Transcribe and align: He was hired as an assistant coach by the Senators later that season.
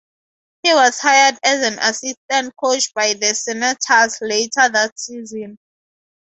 He 0.63 0.73
was 0.73 0.97
hired 0.97 1.37
as 1.43 1.63
an 1.63 1.77
assistant 1.77 2.55
coach 2.55 2.91
by 2.95 3.13
the 3.13 3.35
Senators 3.35 4.17
later 4.19 4.67
that 4.67 4.97
season. 4.97 5.59